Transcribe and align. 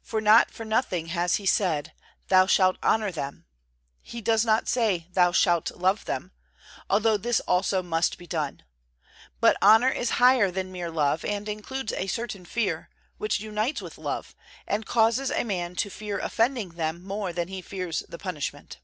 For 0.00 0.22
not 0.22 0.50
for 0.50 0.64
nothing 0.64 1.08
has 1.08 1.34
He 1.34 1.44
said: 1.44 1.92
"Thou 2.28 2.46
shalt 2.46 2.78
honor 2.82 3.12
them"; 3.12 3.44
He 4.00 4.22
does 4.22 4.42
not 4.42 4.68
say: 4.70 5.08
"Thou 5.12 5.32
shalt 5.32 5.70
love 5.72 6.06
them," 6.06 6.32
although 6.88 7.18
this 7.18 7.40
also 7.40 7.82
must 7.82 8.16
be 8.16 8.26
done. 8.26 8.62
But 9.38 9.58
honor 9.60 9.90
is 9.90 10.12
higher 10.16 10.50
than 10.50 10.72
mere 10.72 10.90
love 10.90 11.26
and 11.26 11.46
includes 11.46 11.92
a 11.92 12.06
certain 12.06 12.46
fear, 12.46 12.88
which 13.18 13.40
unites 13.40 13.82
with 13.82 13.98
love, 13.98 14.34
and 14.66 14.86
causes 14.86 15.30
a 15.30 15.44
man 15.44 15.76
to 15.76 15.90
fear 15.90 16.18
offending 16.20 16.70
them 16.70 17.02
more 17.04 17.34
than 17.34 17.48
he 17.48 17.60
fears 17.60 18.02
the 18.08 18.16
punishment. 18.16 18.78